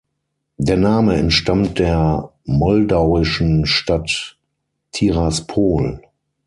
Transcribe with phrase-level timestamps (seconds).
[0.57, 4.35] Der Name entstammt der moldauischen Stadt
[4.93, 6.01] Tiraspol.